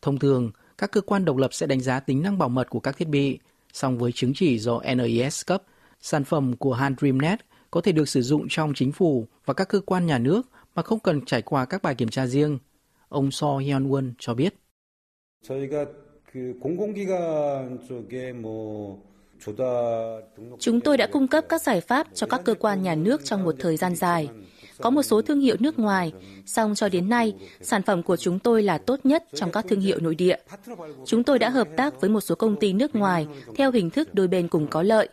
Thông 0.03 0.19
thường, 0.19 0.51
các 0.78 0.92
cơ 0.92 1.02
quan 1.02 1.26
độc 1.26 1.38
lập 1.38 1.54
sẽ 1.54 1.68
đánh 1.68 1.82
giá 1.82 2.00
tính 2.00 2.22
năng 2.22 2.38
bảo 2.38 2.50
mật 2.50 2.70
của 2.70 2.80
các 2.80 2.98
thiết 2.98 3.08
bị. 3.08 3.40
Song 3.74 3.98
với 3.98 4.12
chứng 4.12 4.34
chỉ 4.36 4.60
do 4.60 4.82
NIS 4.96 5.46
cấp, 5.46 5.64
sản 6.02 6.24
phẩm 6.24 6.56
của 6.56 6.74
Han 6.74 6.96
DreamNet 7.00 7.40
có 7.72 7.82
thể 7.82 7.92
được 7.92 8.10
sử 8.10 8.22
dụng 8.22 8.46
trong 8.50 8.74
chính 8.76 8.92
phủ 8.92 9.28
và 9.46 9.54
các 9.54 9.70
cơ 9.70 9.80
quan 9.80 10.06
nhà 10.06 10.18
nước 10.18 10.42
mà 10.76 10.82
không 10.84 11.00
cần 11.00 11.26
trải 11.26 11.42
qua 11.42 11.66
các 11.66 11.82
bài 11.82 11.96
kiểm 11.96 12.10
tra 12.10 12.28
riêng. 12.28 12.60
Ông 13.10 13.32
So 13.32 13.58
Hyun 13.58 13.90
Won 13.90 14.12
cho 14.20 14.34
biết. 14.34 14.54
Chúng 20.60 20.82
tôi 20.82 20.98
đã 20.98 21.08
cung 21.12 21.28
cấp 21.28 21.46
các 21.50 21.62
giải 21.62 21.82
pháp 21.82 22.08
cho 22.14 22.28
các 22.28 22.42
cơ 22.46 22.54
quan 22.54 22.84
nhà 22.84 22.96
nước 22.96 23.26
trong 23.26 23.44
một 23.44 23.56
thời 23.60 23.78
gian 23.78 23.96
dài 23.96 24.30
có 24.82 24.90
một 24.90 25.04
số 25.04 25.22
thương 25.22 25.40
hiệu 25.40 25.56
nước 25.60 25.80
ngoài, 25.80 26.14
song 26.46 26.76
cho 26.76 26.90
đến 26.90 27.10
nay, 27.10 27.34
sản 27.62 27.82
phẩm 27.82 28.04
của 28.04 28.18
chúng 28.18 28.40
tôi 28.40 28.64
là 28.64 28.78
tốt 28.78 29.00
nhất 29.04 29.24
trong 29.34 29.52
các 29.52 29.66
thương 29.70 29.82
hiệu 29.82 30.00
nội 30.02 30.16
địa. 30.16 30.38
Chúng 31.06 31.24
tôi 31.24 31.40
đã 31.40 31.50
hợp 31.50 31.68
tác 31.78 32.02
với 32.02 32.10
một 32.10 32.22
số 32.22 32.36
công 32.36 32.56
ty 32.56 32.74
nước 32.74 32.96
ngoài 32.96 33.28
theo 33.56 33.72
hình 33.72 33.90
thức 33.90 34.14
đôi 34.14 34.28
bên 34.28 34.48
cùng 34.48 34.68
có 34.68 34.84
lợi. 34.84 35.10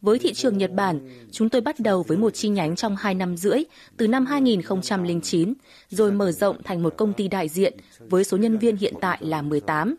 Với 0.00 0.18
thị 0.18 0.34
trường 0.34 0.58
Nhật 0.58 0.72
Bản, 0.72 1.00
chúng 1.30 1.48
tôi 1.48 1.60
bắt 1.60 1.80
đầu 1.80 2.02
với 2.02 2.18
một 2.18 2.30
chi 2.30 2.48
nhánh 2.48 2.76
trong 2.76 2.96
2 2.96 3.14
năm 3.14 3.36
rưỡi, 3.36 3.64
từ 3.96 4.08
năm 4.08 4.26
2009, 4.26 5.54
rồi 5.88 6.12
mở 6.12 6.32
rộng 6.32 6.62
thành 6.62 6.82
một 6.82 6.94
công 6.96 7.12
ty 7.12 7.28
đại 7.28 7.48
diện 7.48 7.76
với 7.98 8.24
số 8.24 8.36
nhân 8.36 8.58
viên 8.58 8.76
hiện 8.76 8.94
tại 9.00 9.18
là 9.20 9.42
18. 9.42 9.96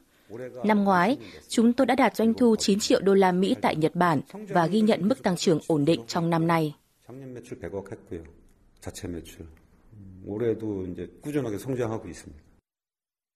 Năm 0.63 0.83
ngoái, 0.83 1.17
chúng 1.47 1.73
tôi 1.73 1.87
đã 1.87 1.95
đạt 1.95 2.15
doanh 2.15 2.33
thu 2.33 2.55
9 2.55 2.79
triệu 2.79 2.99
đô 3.01 3.13
la 3.13 3.31
Mỹ 3.31 3.55
tại 3.61 3.75
Nhật 3.75 3.95
Bản 3.95 4.21
và 4.49 4.67
ghi 4.67 4.81
nhận 4.81 5.07
mức 5.07 5.23
tăng 5.23 5.37
trưởng 5.37 5.59
ổn 5.67 5.85
định 5.85 6.01
trong 6.07 6.29
năm 6.29 6.47
nay. 6.47 6.75
자체 8.80 9.08
매출. 9.08 9.46
올해도 10.24 10.86
이제 10.86 11.06
꾸준하게 11.22 11.58
성장하고 11.58 12.08
있습니다. 12.08 12.44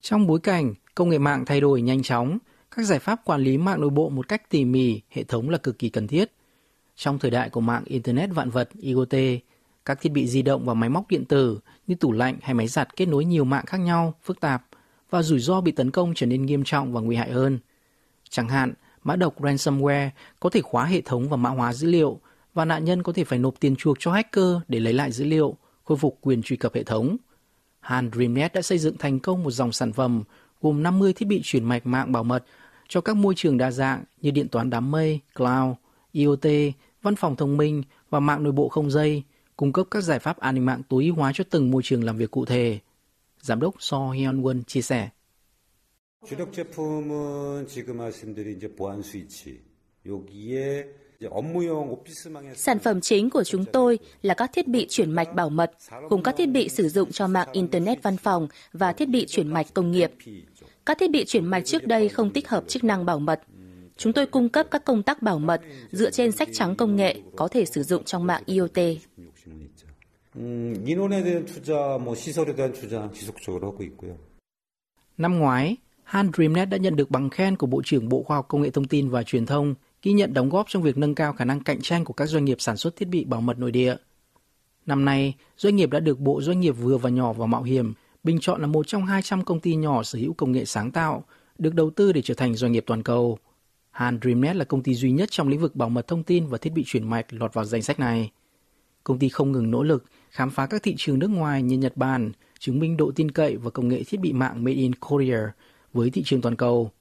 Trong 0.01 0.27
bối 0.27 0.41
cảnh 0.41 0.75
công 0.95 1.09
nghệ 1.09 1.19
mạng 1.19 1.45
thay 1.45 1.61
đổi 1.61 1.83
nhanh 1.83 2.03
chóng, 2.03 2.39
các 2.71 2.83
giải 2.83 2.99
pháp 2.99 3.25
quản 3.25 3.41
lý 3.41 3.59
mạng 3.59 3.81
nội 3.81 3.91
bộ 3.91 4.09
một 4.09 4.29
cách 4.29 4.51
tỉ 4.51 4.65
mỉ, 4.65 5.01
hệ 5.09 5.25
thống 5.25 5.51
là 5.51 5.59
cực 5.59 5.79
kỳ 5.79 5.89
cần 5.89 6.07
thiết. 6.07 6.33
Trong 6.97 7.19
thời 7.19 7.31
đại 7.31 7.51
của 7.51 7.61
mạng 7.61 7.83
Internet 7.87 8.31
vạn 8.35 8.51
vật 8.51 8.69
IoT, 8.81 9.15
các 9.85 10.01
thiết 10.01 10.13
bị 10.13 10.27
di 10.27 10.43
động 10.43 10.65
và 10.65 10.75
máy 10.75 10.91
móc 10.91 11.09
điện 11.09 11.25
tử 11.25 11.59
như 11.87 11.95
tủ 11.95 12.13
lạnh 12.13 12.39
hay 12.43 12.55
máy 12.55 12.69
giặt 12.69 12.97
kết 12.97 13.07
nối 13.07 13.25
nhiều 13.25 13.45
mạng 13.45 13.67
khác 13.67 13.79
nhau, 13.79 14.15
phức 14.23 14.41
tạp 14.41 14.65
và 15.11 15.23
rủi 15.23 15.41
ro 15.41 15.61
bị 15.61 15.73
tấn 15.73 15.91
công 15.91 16.13
trở 16.17 16.27
nên 16.27 16.47
nghiêm 16.47 16.65
trọng 16.65 16.93
và 16.93 17.01
nguy 17.01 17.17
hại 17.17 17.33
hơn. 17.33 17.59
Chẳng 18.31 18.49
hạn, 18.49 18.75
mã 19.03 19.17
độc 19.17 19.41
ransomware 19.41 20.11
có 20.41 20.51
thể 20.51 20.61
khóa 20.61 20.85
hệ 20.85 21.01
thống 21.01 21.29
và 21.29 21.37
mã 21.37 21.51
hóa 21.51 21.73
dữ 21.73 21.91
liệu, 21.91 22.21
và 22.55 22.65
nạn 22.65 22.85
nhân 22.85 23.03
có 23.03 23.13
thể 23.13 23.25
phải 23.25 23.39
nộp 23.39 23.61
tiền 23.61 23.77
chuộc 23.77 23.97
cho 24.01 24.13
hacker 24.13 24.57
để 24.69 24.81
lấy 24.81 24.93
lại 24.93 25.13
dữ 25.13 25.25
liệu, 25.25 25.57
khôi 25.85 25.99
phục 25.99 26.19
quyền 26.21 26.43
truy 26.43 26.57
cập 26.57 26.75
hệ 26.75 26.83
thống. 26.85 27.17
Han 27.81 28.11
DreamNet 28.15 28.53
đã 28.53 28.63
xây 28.63 28.79
dựng 28.79 28.97
thành 28.99 29.21
công 29.21 29.45
một 29.45 29.51
dòng 29.51 29.73
sản 29.73 29.93
phẩm 29.93 30.25
gồm 30.61 30.83
50 30.83 31.13
thiết 31.13 31.29
bị 31.29 31.41
chuyển 31.45 31.65
mạch 31.65 31.87
mạng 31.87 32.13
bảo 32.13 32.25
mật 32.25 32.45
cho 32.89 33.01
các 33.01 33.17
môi 33.17 33.35
trường 33.35 33.59
đa 33.59 33.71
dạng 33.71 34.05
như 34.21 34.31
điện 34.31 34.49
toán 34.49 34.71
đám 34.71 34.91
mây, 34.91 35.21
cloud, 35.35 35.77
IoT, 36.13 36.47
văn 37.03 37.17
phòng 37.17 37.37
thông 37.37 37.57
minh 37.57 37.83
và 38.11 38.21
mạng 38.21 38.43
nội 38.43 38.53
bộ 38.53 38.69
không 38.69 38.91
dây, 38.91 39.23
cung 39.57 39.73
cấp 39.73 39.87
các 39.91 40.01
giải 40.01 40.19
pháp 40.19 40.39
an 40.39 40.55
ninh 40.55 40.67
mạng 40.67 40.83
tối 40.89 41.05
ưu 41.05 41.15
hóa 41.15 41.33
cho 41.35 41.45
từng 41.51 41.71
môi 41.71 41.83
trường 41.83 42.05
làm 42.05 42.17
việc 42.17 42.31
cụ 42.31 42.45
thể. 42.45 42.79
Giám 43.41 43.61
đốc 43.61 43.75
So 43.79 44.11
Hyun 44.11 44.43
Won 44.43 44.63
chia 44.67 44.83
sẻ. 44.83 45.09
주력 46.27 46.53
제품은 46.53 47.69
지금 47.69 47.97
말씀드린 47.99 48.57
이제 48.57 48.75
보안 48.75 49.01
스위치 49.03 49.63
여기에 50.05 51.02
Sản 52.56 52.80
phẩm 52.80 53.02
chính 53.02 53.30
của 53.30 53.44
chúng 53.44 53.66
tôi 53.66 54.00
là 54.22 54.34
các 54.34 54.52
thiết 54.54 54.68
bị 54.68 54.88
chuyển 54.90 55.12
mạch 55.12 55.36
bảo 55.36 55.50
mật, 55.50 55.72
cùng 56.10 56.24
các 56.24 56.36
thiết 56.38 56.46
bị 56.46 56.70
sử 56.70 56.90
dụng 56.90 57.12
cho 57.12 57.28
mạng 57.28 57.48
Internet 57.52 58.04
văn 58.04 58.18
phòng 58.18 58.48
và 58.74 58.94
thiết 58.94 59.10
bị 59.10 59.26
chuyển 59.26 59.48
mạch 59.48 59.74
công 59.74 59.92
nghiệp. 59.92 60.12
Các 60.86 60.98
thiết 61.00 61.12
bị 61.12 61.26
chuyển 61.26 61.46
mạch 61.46 61.66
trước 61.66 61.88
đây 61.88 62.10
không 62.10 62.30
tích 62.30 62.50
hợp 62.50 62.64
chức 62.68 62.84
năng 62.84 63.06
bảo 63.06 63.20
mật. 63.20 63.42
Chúng 63.98 64.14
tôi 64.14 64.26
cung 64.26 64.50
cấp 64.50 64.68
các 64.72 64.86
công 64.86 65.04
tác 65.04 65.22
bảo 65.22 65.40
mật 65.40 65.62
dựa 65.92 66.12
trên 66.12 66.32
sách 66.32 66.50
trắng 66.54 66.76
công 66.76 66.96
nghệ 66.96 67.16
có 67.36 67.48
thể 67.48 67.66
sử 67.66 67.84
dụng 67.84 68.04
trong 68.04 68.28
mạng 68.28 68.44
IoT. 68.46 68.78
Năm 75.18 75.40
ngoái, 75.40 75.78
Han 76.04 76.32
DreamNet 76.38 76.70
đã 76.70 76.78
nhận 76.78 76.96
được 76.96 77.12
bằng 77.12 77.30
khen 77.30 77.56
của 77.56 77.68
Bộ 77.68 77.82
trưởng 77.86 78.10
Bộ 78.10 78.24
Khoa 78.24 78.38
học 78.38 78.48
Công 78.48 78.62
nghệ 78.62 78.70
Thông 78.70 78.88
tin 78.88 79.10
và 79.10 79.24
Truyền 79.24 79.46
thông 79.46 79.76
ghi 80.04 80.12
nhận 80.12 80.34
đóng 80.34 80.50
góp 80.50 80.66
trong 80.70 80.84
việc 80.84 80.98
nâng 80.98 81.16
cao 81.16 81.34
khả 81.34 81.46
năng 81.46 81.64
cạnh 81.64 81.82
tranh 81.82 82.06
của 82.06 82.14
các 82.14 82.26
doanh 82.26 82.46
nghiệp 82.46 82.62
sản 82.62 82.78
xuất 82.78 82.96
thiết 82.96 83.08
bị 83.08 83.26
bảo 83.26 83.42
mật 83.42 83.60
nội 83.60 83.72
địa. 83.72 83.96
Năm 84.86 85.06
nay, 85.06 85.34
doanh 85.58 85.76
nghiệp 85.76 85.90
đã 85.90 86.00
được 86.00 86.20
Bộ 86.20 86.42
Doanh 86.42 86.60
nghiệp 86.60 86.72
vừa 86.72 86.98
và 86.98 87.10
nhỏ 87.10 87.34
và 87.34 87.46
mạo 87.46 87.64
hiểm 87.64 87.94
bình 88.24 88.40
chọn 88.42 88.62
là 88.62 88.68
một 88.68 88.88
trong 88.88 89.06
200 89.06 89.46
công 89.46 89.60
ty 89.60 89.76
nhỏ 89.76 90.04
sở 90.04 90.20
hữu 90.20 90.34
công 90.34 90.52
nghệ 90.52 90.66
sáng 90.66 90.92
tạo, 90.92 91.24
được 91.58 91.74
đầu 91.74 91.90
tư 91.90 92.12
để 92.12 92.22
trở 92.22 92.34
thành 92.34 92.56
doanh 92.56 92.72
nghiệp 92.72 92.84
toàn 92.88 93.04
cầu. 93.04 93.38
Han 93.92 94.20
DreamNet 94.22 94.56
là 94.56 94.66
công 94.66 94.84
ty 94.84 94.94
duy 94.94 95.12
nhất 95.12 95.32
trong 95.32 95.48
lĩnh 95.48 95.60
vực 95.60 95.76
bảo 95.76 95.90
mật 95.90 96.08
thông 96.08 96.24
tin 96.24 96.48
và 96.48 96.58
thiết 96.58 96.74
bị 96.74 96.84
chuyển 96.86 97.10
mạch 97.10 97.26
lọt 97.30 97.54
vào 97.54 97.66
danh 97.66 97.82
sách 97.82 98.00
này. 98.00 98.32
Công 99.04 99.20
ty 99.20 99.30
không 99.30 99.52
ngừng 99.52 99.72
nỗ 99.72 99.84
lực 99.84 100.06
khám 100.30 100.50
phá 100.50 100.66
các 100.66 100.84
thị 100.84 100.96
trường 100.98 101.20
nước 101.20 101.28
ngoài 101.30 101.62
như 101.62 101.78
Nhật 101.78 101.98
Bản, 101.98 102.32
chứng 102.60 102.80
minh 102.80 102.98
độ 102.98 103.12
tin 103.16 103.32
cậy 103.32 103.58
và 103.58 103.70
công 103.70 103.88
nghệ 103.88 104.04
thiết 104.04 104.20
bị 104.20 104.34
mạng 104.34 104.64
Made 104.64 104.78
in 104.78 104.96
Korea 104.96 105.40
với 105.94 106.10
thị 106.10 106.24
trường 106.26 106.42
toàn 106.42 106.56
cầu. 106.56 106.92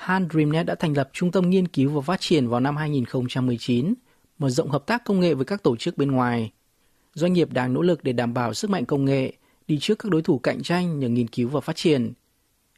Han 0.00 0.28
DreamNet 0.32 0.66
đã 0.66 0.74
thành 0.74 0.96
lập 0.96 1.10
trung 1.12 1.30
tâm 1.30 1.50
nghiên 1.50 1.68
cứu 1.68 1.90
và 1.90 2.00
phát 2.00 2.20
triển 2.20 2.48
vào 2.48 2.60
năm 2.60 2.76
2019, 2.76 3.94
mở 4.38 4.50
rộng 4.50 4.70
hợp 4.70 4.86
tác 4.86 5.04
công 5.04 5.20
nghệ 5.20 5.34
với 5.34 5.44
các 5.44 5.62
tổ 5.62 5.76
chức 5.76 5.96
bên 5.96 6.10
ngoài. 6.10 6.52
Doanh 7.14 7.32
nghiệp 7.32 7.52
đang 7.52 7.74
nỗ 7.74 7.82
lực 7.82 8.04
để 8.04 8.12
đảm 8.12 8.34
bảo 8.34 8.54
sức 8.54 8.70
mạnh 8.70 8.84
công 8.84 9.04
nghệ, 9.04 9.32
đi 9.66 9.78
trước 9.78 9.98
các 9.98 10.12
đối 10.12 10.22
thủ 10.22 10.38
cạnh 10.38 10.62
tranh 10.62 10.98
nhờ 10.98 11.08
nghiên 11.08 11.28
cứu 11.28 11.48
và 11.48 11.60
phát 11.60 11.76
triển. 11.76 12.12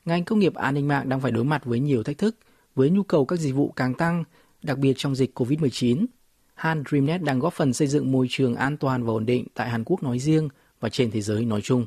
Ngành 0.04 0.24
công 0.24 0.38
nghiệp 0.38 0.54
an 0.54 0.74
ninh 0.74 0.88
mạng 0.88 1.08
đang 1.08 1.20
phải 1.20 1.32
đối 1.32 1.44
mặt 1.44 1.64
với 1.64 1.80
nhiều 1.80 2.02
thách 2.02 2.18
thức, 2.18 2.36
với 2.74 2.90
nhu 2.90 3.02
cầu 3.02 3.24
các 3.24 3.38
dịch 3.38 3.54
vụ 3.54 3.72
càng 3.76 3.94
tăng, 3.94 4.24
đặc 4.62 4.78
biệt 4.78 4.94
trong 4.96 5.14
dịch 5.14 5.38
COVID-19. 5.38 6.06
Han 6.54 6.82
DreamNet 6.90 7.22
đang 7.22 7.38
góp 7.38 7.52
phần 7.52 7.72
xây 7.72 7.88
dựng 7.88 8.12
môi 8.12 8.26
trường 8.30 8.54
an 8.54 8.76
toàn 8.76 9.04
và 9.04 9.12
ổn 9.12 9.26
định 9.26 9.46
tại 9.54 9.68
Hàn 9.68 9.84
Quốc 9.84 10.02
nói 10.02 10.18
riêng 10.18 10.48
và 10.80 10.88
trên 10.88 11.10
thế 11.10 11.20
giới 11.20 11.44
nói 11.44 11.60
chung. 11.62 11.86